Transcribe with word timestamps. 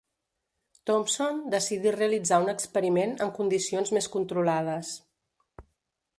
Thompson 0.91 1.37
decidí 1.55 1.93
realitzar 1.97 2.41
un 2.45 2.49
experiment 2.55 3.15
en 3.27 3.35
condicions 3.39 3.95
més 3.99 4.09
controlades. 4.17 4.97